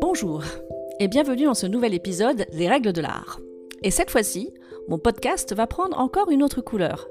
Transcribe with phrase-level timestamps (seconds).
[0.00, 0.42] Bonjour
[1.00, 3.40] et bienvenue dans ce nouvel épisode des règles de l'art.
[3.82, 4.54] Et cette fois-ci,
[4.88, 7.08] mon podcast va prendre encore une autre couleur.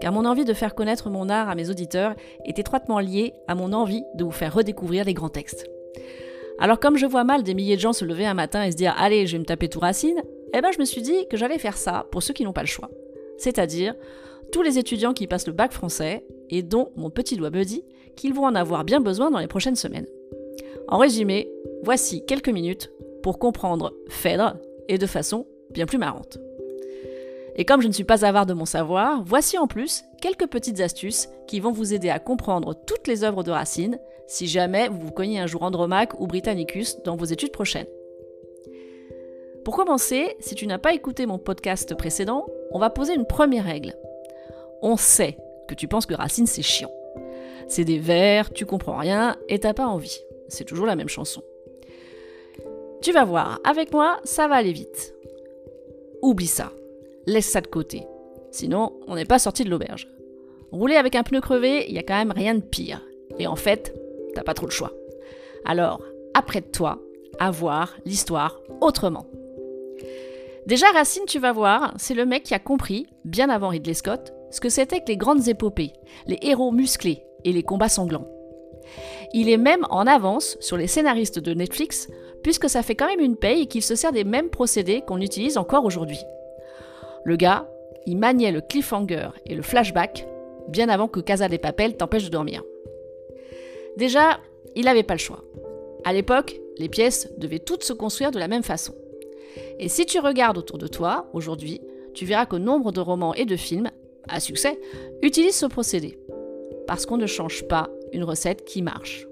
[0.00, 3.54] Car mon envie de faire connaître mon art à mes auditeurs est étroitement liée à
[3.54, 5.66] mon envie de vous faire redécouvrir les grands textes.
[6.58, 8.76] Alors comme je vois mal des milliers de gens se lever un matin et se
[8.76, 10.22] dire allez je vais me taper tout Racine,
[10.52, 12.62] eh ben je me suis dit que j'allais faire ça pour ceux qui n'ont pas
[12.62, 12.90] le choix.
[13.38, 13.94] C'est-à-dire
[14.52, 17.84] tous les étudiants qui passent le bac français et dont mon petit doigt me dit
[18.18, 20.08] qu'ils vont en avoir bien besoin dans les prochaines semaines.
[20.88, 21.48] En résumé,
[21.82, 22.90] voici quelques minutes
[23.22, 24.56] pour comprendre Phèdre
[24.88, 26.38] et de façon bien plus marrante.
[27.56, 30.80] Et comme je ne suis pas avare de mon savoir, voici en plus quelques petites
[30.80, 34.98] astuces qui vont vous aider à comprendre toutes les œuvres de Racine si jamais vous
[34.98, 37.86] vous cognez un jour Andromaque ou Britannicus dans vos études prochaines.
[39.64, 43.64] Pour commencer, si tu n'as pas écouté mon podcast précédent, on va poser une première
[43.64, 43.94] règle.
[44.82, 45.36] On sait
[45.68, 46.90] que tu penses que Racine c'est chiant.
[47.68, 50.20] C'est des vers, tu comprends rien et t'as pas envie.
[50.48, 51.42] C'est toujours la même chanson.
[53.02, 55.14] Tu vas voir, avec moi, ça va aller vite.
[56.22, 56.72] Oublie ça.
[57.26, 58.06] Laisse ça de côté.
[58.50, 60.08] Sinon, on n'est pas sorti de l'auberge.
[60.72, 63.02] Rouler avec un pneu crevé, il y a quand même rien de pire.
[63.38, 63.94] Et en fait,
[64.34, 64.92] t'as pas trop le choix.
[65.64, 66.02] Alors,
[66.34, 66.98] apprête-toi
[67.38, 69.26] à voir l'histoire autrement.
[70.66, 74.32] Déjà, Racine, tu vas voir, c'est le mec qui a compris, bien avant Ridley Scott,
[74.50, 75.92] ce que c'était que les grandes épopées,
[76.26, 78.28] les héros musclés et les combats sanglants.
[79.32, 82.08] Il est même en avance sur les scénaristes de Netflix,
[82.42, 85.20] puisque ça fait quand même une paye et qu'il se sert des mêmes procédés qu'on
[85.20, 86.20] utilise encore aujourd'hui.
[87.24, 87.68] Le gars,
[88.06, 90.26] il maniait le cliffhanger et le flashback
[90.68, 92.62] bien avant que Casa des Papel t'empêche de dormir.
[93.96, 94.38] Déjà,
[94.76, 95.42] il n'avait pas le choix.
[96.04, 98.94] À l'époque, les pièces devaient toutes se construire de la même façon.
[99.78, 101.80] Et si tu regardes autour de toi, aujourd'hui,
[102.14, 103.90] tu verras que nombre de romans et de films,
[104.28, 104.78] à succès,
[105.22, 106.18] utilisent ce procédé.
[106.88, 109.28] Parce qu'on ne change pas une recette qui marche.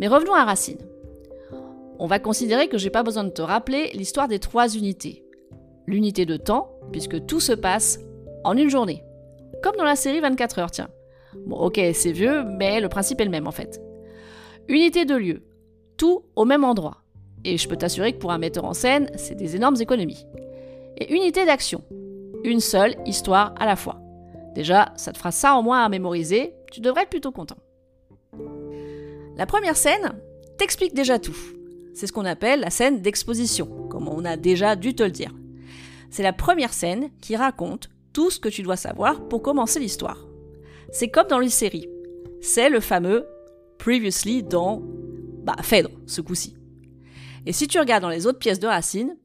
[0.00, 0.80] Mais revenons à Racine.
[1.98, 5.22] On va considérer que j'ai pas besoin de te rappeler l'histoire des trois unités.
[5.86, 8.00] L'unité de temps, puisque tout se passe
[8.42, 9.04] en une journée.
[9.62, 10.88] Comme dans la série 24 heures, tiens.
[11.46, 13.80] Bon, ok, c'est vieux, mais le principe est le même en fait.
[14.68, 15.42] Unité de lieu.
[15.98, 17.02] Tout au même endroit.
[17.44, 20.26] Et je peux t'assurer que pour un metteur en scène, c'est des énormes économies.
[20.96, 21.84] Et unité d'action.
[22.44, 24.01] Une seule histoire à la fois.
[24.54, 27.56] Déjà, ça te fera ça en moins à mémoriser, tu devrais être plutôt content.
[29.36, 30.12] La première scène
[30.58, 31.36] t'explique déjà tout.
[31.94, 35.32] C'est ce qu'on appelle la scène d'exposition, comme on a déjà dû te le dire.
[36.10, 40.26] C'est la première scène qui raconte tout ce que tu dois savoir pour commencer l'histoire.
[40.90, 41.88] C'est comme dans les séries.
[42.40, 43.26] C'est le fameux
[43.78, 44.82] Previously dans
[45.42, 46.56] bah, Phèdre, ce coup-ci.
[47.46, 49.16] Et si tu regardes dans les autres pièces de Racine,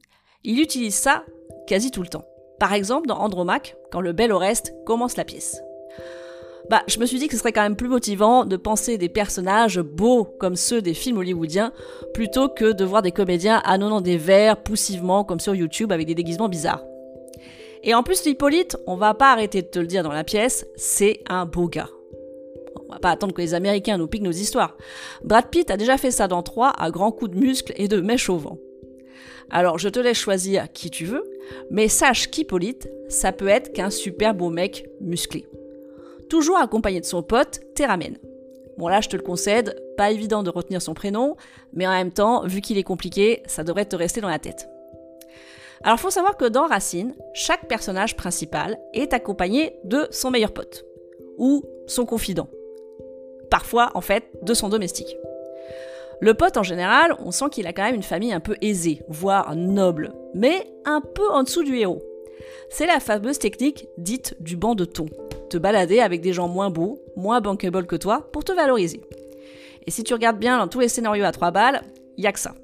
[0.44, 1.26] il utilise ça
[1.68, 2.26] quasi tout le temps.
[2.60, 5.62] Par exemple dans Andromaque, quand le bel Oreste commence la pièce.
[6.70, 9.08] Bah, je me suis dit que ce serait quand même plus motivant de penser des
[9.08, 11.72] personnages beaux comme ceux des films hollywoodiens,
[12.14, 16.16] plutôt que de voir des comédiens annonnant des vers poussivement comme sur YouTube avec des
[16.16, 16.84] déguisements bizarres.
[17.84, 20.66] Et en plus, l'Hippolyte, on va pas arrêter de te le dire dans la pièce,
[20.76, 21.90] c'est un beau gars.
[22.90, 24.76] On va pas attendre que les Américains nous piquent nos histoires.
[25.24, 28.02] Brad Pitt a déjà fait ça dans 3 à grands coups de muscles et de
[28.02, 28.58] mèches au vent.
[29.50, 31.24] Alors je te laisse choisir qui tu veux,
[31.70, 35.48] mais sache qu'Hippolyte, ça peut être qu'un super beau mec musclé.
[36.30, 38.18] Toujours accompagné de son pote, Théramène.
[38.78, 41.36] Bon là je te le concède, pas évident de retenir son prénom,
[41.74, 44.68] mais en même temps, vu qu'il est compliqué, ça devrait te rester dans la tête.
[45.84, 50.86] Alors faut savoir que dans Racine, chaque personnage principal est accompagné de son meilleur pote,
[51.38, 52.50] ou son confident.
[53.50, 55.16] Parfois, en fait, de son domestique.
[56.20, 59.04] Le pote, en général, on sent qu'il a quand même une famille un peu aisée,
[59.08, 62.02] voire noble, mais un peu en dessous du héros.
[62.70, 65.06] C'est la fameuse technique dite du banc de ton.
[65.50, 69.02] Te balader avec des gens moins beaux, moins bankable que toi, pour te valoriser.
[69.86, 71.82] Et si tu regardes bien dans tous les scénarios à trois balles,
[72.18, 72.56] il y a que ça.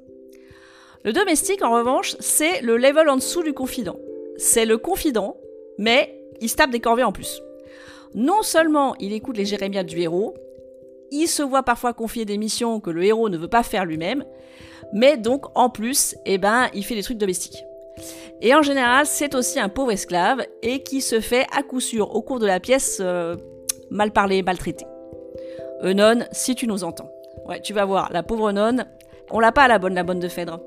[1.03, 3.99] Le domestique, en revanche, c'est le level en dessous du confident.
[4.37, 5.37] C'est le confident,
[5.77, 7.41] mais il se tape des corvées en plus.
[8.15, 10.33] Non seulement il écoute les jérémiades du héros,
[11.13, 14.25] il se voit parfois confier des missions que le héros ne veut pas faire lui-même,
[14.93, 17.63] mais donc en plus, eh ben, il fait des trucs domestiques.
[18.41, 22.15] Et en général, c'est aussi un pauvre esclave et qui se fait à coup sûr
[22.15, 23.35] au cours de la pièce euh,
[23.91, 24.85] mal parlé, maltraité.
[25.83, 27.11] Eunon, si tu nous entends.
[27.45, 28.85] Ouais, tu vas voir, la pauvre nonne,
[29.31, 30.61] on l'a pas à la bonne, la bonne de Phèdre.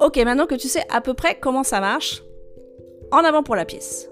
[0.00, 2.22] Ok, maintenant que tu sais à peu près comment ça marche,
[3.12, 4.10] en avant pour la pièce.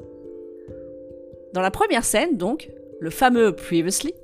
[1.53, 2.71] Dans la première scène, donc,
[3.01, 4.15] le fameux Previously,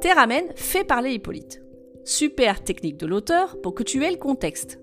[0.00, 1.62] Théramène fait parler Hippolyte.
[2.04, 4.78] Super technique de l'auteur pour que tu aies le contexte.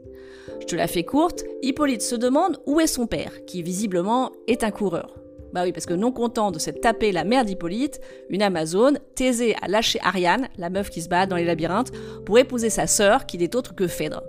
[0.62, 4.64] Je te la fais courte, Hippolyte se demande où est son père, qui visiblement est
[4.64, 5.20] un coureur.
[5.54, 9.56] Bah oui, parce que non content de s'être tapé la mère d'Hippolyte, une Amazone, Thésée
[9.62, 11.92] a lâché Ariane, la meuf qui se bat dans les labyrinthes,
[12.26, 14.24] pour épouser sa sœur, qui n'est autre que Phèdre.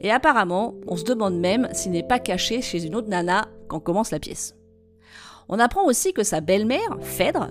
[0.00, 3.80] Et apparemment, on se demande même s'il n'est pas caché chez une autre nana quand
[3.80, 4.54] commence la pièce.
[5.48, 7.48] On apprend aussi que sa belle-mère, Phèdre,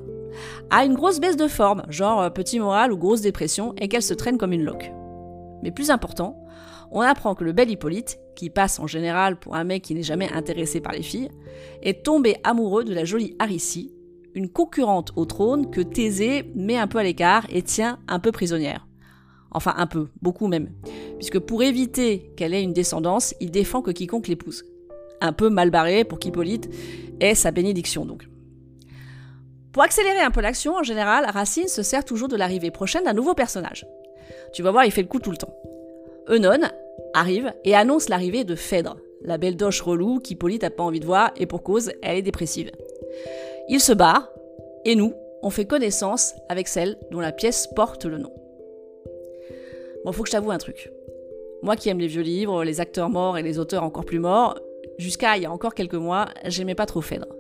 [0.70, 4.04] a une grosse baisse de forme, genre euh, petit moral ou grosse dépression, et qu'elle
[4.04, 4.92] se traîne comme une loque.
[5.62, 6.44] Mais plus important,
[6.92, 10.04] on apprend que le bel Hippolyte, qui passe en général pour un mec qui n'est
[10.04, 11.30] jamais intéressé par les filles,
[11.82, 13.94] est tombé amoureux de la jolie Arissi,
[14.36, 18.32] une concurrente au trône que Thésée met un peu à l'écart et tient un peu
[18.32, 18.88] prisonnière.
[19.52, 20.72] Enfin un peu, beaucoup même,
[21.18, 24.64] puisque pour éviter qu'elle ait une descendance, il défend que quiconque l'épouse.
[25.22, 26.70] Un peu mal barré pour qu'Hippolyte
[27.20, 28.28] ait sa bénédiction donc.
[29.74, 33.14] Pour accélérer un peu l'action, en général, Racine se sert toujours de l'arrivée prochaine d'un
[33.14, 33.88] nouveau personnage.
[34.54, 35.54] Tu vas voir, il fait le coup tout le temps.
[36.30, 36.62] Eunon
[37.16, 41.06] arrive et annonce l'arrivée de Phèdre, la belle doche relou qu'Hippolyte n'a pas envie de
[41.06, 42.72] voir et pour cause, elle est dépressive.
[43.70, 44.30] Il se barre,
[44.86, 48.31] et nous, on fait connaissance avec celle dont la pièce porte le nom.
[50.06, 50.92] Bon, faut que je t'avoue un truc.
[51.62, 54.60] Moi qui aime les vieux livres, les acteurs morts et les auteurs encore plus morts,
[54.98, 57.34] jusqu'à il y a encore quelques mois, j'aimais pas trop Phèdre.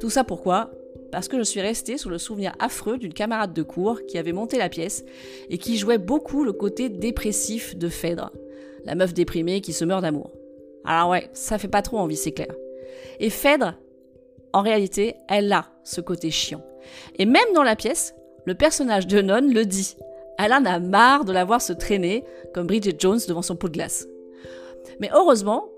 [0.00, 0.70] Tout ça pourquoi?
[1.14, 4.32] Parce que je suis restée sous le souvenir affreux d'une camarade de cours qui avait
[4.32, 5.04] monté la pièce
[5.48, 8.32] et qui jouait beaucoup le côté dépressif de Phèdre,
[8.84, 10.32] la meuf déprimée qui se meurt d'amour.
[10.84, 12.52] Alors ouais, ça fait pas trop envie, c'est clair.
[13.20, 13.74] Et Phèdre,
[14.52, 16.66] en réalité, elle a ce côté chiant.
[17.16, 19.94] Et même dans la pièce, le personnage de Non le dit.
[20.36, 23.74] Elle a marre de la voir se traîner comme Bridget Jones devant son pot de
[23.74, 24.08] glace.
[24.98, 25.68] Mais heureusement,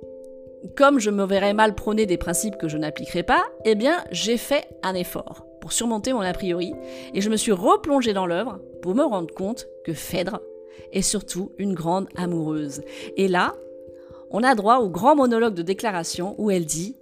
[0.76, 4.36] comme je me verrais mal prôner des principes que je n'appliquerai pas, eh bien, j'ai
[4.36, 6.74] fait un effort pour surmonter mon a priori
[7.14, 10.40] et je me suis replongée dans l'œuvre pour me rendre compte que Phèdre
[10.92, 12.82] est surtout une grande amoureuse.
[13.16, 13.54] Et là,
[14.30, 16.96] on a droit au grand monologue de déclaration où elle dit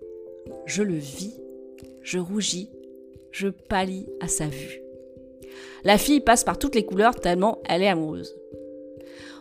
[0.67, 1.35] Je le vis,
[2.03, 2.71] je rougis,
[3.33, 4.81] je pâlis à sa vue.
[5.85, 8.37] La fille passe par toutes les couleurs tellement elle est amoureuse.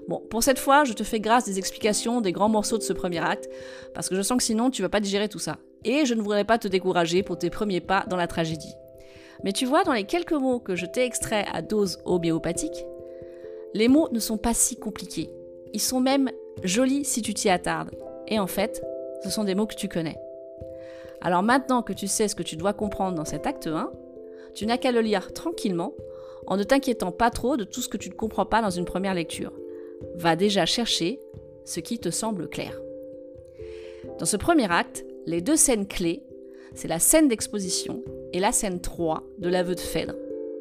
[0.08, 2.94] Bon, pour cette fois, je te fais grâce des explications des grands morceaux de ce
[2.94, 3.50] premier acte,
[3.94, 5.58] parce que je sens que sinon tu vas pas digérer tout ça.
[5.86, 8.74] Et je ne voudrais pas te décourager pour tes premiers pas dans la tragédie.
[9.44, 12.86] Mais tu vois, dans les quelques mots que je t'ai extraits à dose homéopathique,
[13.74, 15.30] les mots ne sont pas si compliqués.
[15.74, 16.30] Ils sont même
[16.64, 17.92] jolis si tu t'y attardes.
[18.28, 18.84] Et en fait,
[19.24, 20.18] ce sont des mots que tu connais.
[21.22, 23.90] Alors maintenant que tu sais ce que tu dois comprendre dans cet acte 1,
[24.54, 25.94] tu n'as qu'à le lire tranquillement,
[26.46, 28.86] en ne t'inquiétant pas trop de tout ce que tu ne comprends pas dans une
[28.86, 29.54] première lecture
[30.16, 31.20] va déjà chercher
[31.66, 32.80] ce qui te semble clair.
[34.20, 36.24] Dans ce premier acte, les deux scènes clés,
[36.76, 38.04] c'est la scène d'exposition
[38.34, 40.16] et la scène 3 de l'aveu de Phèdre.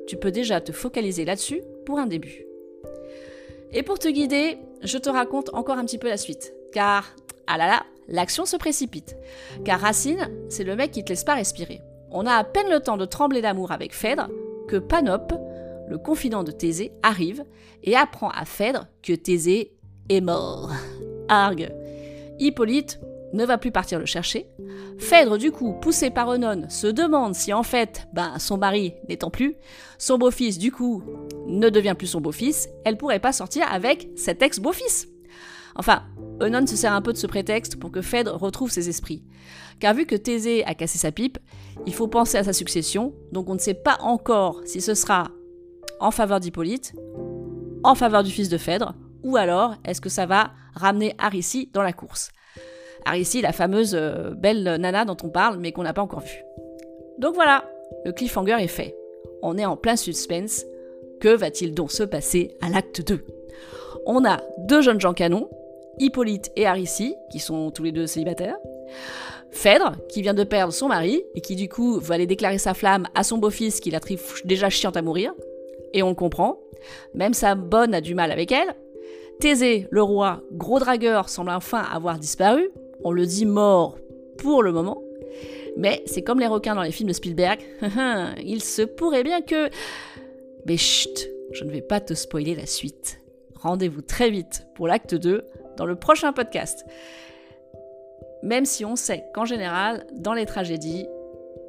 [0.06, 2.44] Tu peux déjà te focaliser là-dessus pour un début.
[3.72, 6.54] Et pour te guider, je te raconte encore un petit peu la suite.
[6.72, 7.14] Car,
[7.46, 9.16] ah là là, l'action se précipite.
[9.64, 11.80] Car Racine, c'est le mec qui te laisse pas respirer.
[12.10, 14.28] On a à peine le temps de trembler d'amour avec Phèdre
[14.68, 15.32] que Panope,
[15.92, 17.44] le confident de Thésée arrive
[17.84, 19.74] et apprend à Phèdre que Thésée
[20.08, 20.70] est mort.
[21.28, 21.68] Argue.
[22.38, 22.98] Hippolyte
[23.34, 24.48] ne va plus partir le chercher.
[24.96, 29.28] Phèdre, du coup, poussé par Eunon, se demande si en fait, ben, son mari n'étant
[29.28, 29.54] plus,
[29.98, 31.02] son beau-fils, du coup,
[31.46, 35.08] ne devient plus son beau-fils, elle pourrait pas sortir avec cet ex-beau-fils.
[35.76, 36.04] Enfin,
[36.40, 39.24] Eunon se sert un peu de ce prétexte pour que Phèdre retrouve ses esprits.
[39.78, 41.38] Car vu que Thésée a cassé sa pipe,
[41.86, 45.30] il faut penser à sa succession, donc on ne sait pas encore si ce sera
[46.00, 46.94] en faveur d'Hippolyte,
[47.84, 51.82] en faveur du fils de Phèdre, ou alors est-ce que ça va ramener Arissi dans
[51.82, 52.30] la course?
[53.04, 56.44] Arissi, la fameuse euh, belle nana dont on parle mais qu'on n'a pas encore vue.
[57.18, 57.64] Donc voilà,
[58.04, 58.96] le cliffhanger est fait.
[59.42, 60.64] On est en plein suspense.
[61.20, 63.24] Que va-t-il donc se passer à l'acte 2
[64.06, 65.48] On a deux jeunes gens canons,
[65.98, 68.56] Hippolyte et Arissi, qui sont tous les deux célibataires.
[69.52, 72.74] Phèdre, qui vient de perdre son mari, et qui du coup va aller déclarer sa
[72.74, 75.32] flamme à son beau-fils qui la trouve déjà chiante à mourir
[75.92, 76.58] et on le comprend.
[77.14, 78.74] Même sa bonne a du mal avec elle.
[79.40, 82.70] Thésée, le roi, gros dragueur, semble enfin avoir disparu.
[83.04, 83.98] On le dit mort
[84.38, 85.02] pour le moment.
[85.76, 87.60] Mais c'est comme les requins dans les films de Spielberg.
[88.44, 89.68] Il se pourrait bien que...
[90.66, 93.20] Mais chut, je ne vais pas te spoiler la suite.
[93.56, 95.44] Rendez-vous très vite pour l'acte 2
[95.76, 96.84] dans le prochain podcast.
[98.42, 101.06] Même si on sait qu'en général, dans les tragédies,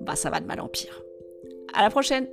[0.01, 1.03] bah ça va de mal en pire.
[1.73, 2.27] À la prochaine